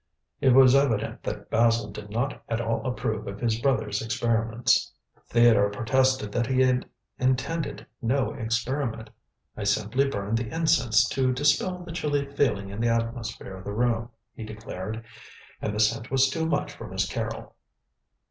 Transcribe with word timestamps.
It 0.39 0.53
was 0.55 0.73
evident 0.73 1.21
that 1.21 1.51
Basil 1.51 1.91
did 1.91 2.09
not 2.09 2.41
at 2.49 2.59
all 2.59 2.83
approve 2.87 3.27
of 3.27 3.39
his 3.39 3.59
brother's 3.61 4.01
experiments. 4.01 4.91
Theodore 5.27 5.69
protested 5.69 6.31
that 6.31 6.47
he 6.47 6.59
had 6.61 6.89
intended 7.19 7.85
no 8.01 8.33
experiment. 8.33 9.11
"I 9.55 9.63
simply 9.63 10.09
burnt 10.09 10.37
the 10.37 10.49
incense 10.51 11.07
to 11.09 11.31
dispel 11.33 11.83
the 11.83 11.91
chilly 11.91 12.25
feeling 12.25 12.69
in 12.69 12.81
the 12.81 12.89
atmosphere 12.89 13.55
of 13.55 13.63
the 13.63 13.73
room," 13.73 14.09
he 14.33 14.43
declared, 14.43 15.05
"and 15.61 15.71
the 15.71 15.79
scent 15.79 16.09
was 16.09 16.31
too 16.31 16.47
much 16.47 16.73
for 16.73 16.87
Miss 16.87 17.07
Carrol." 17.07 17.53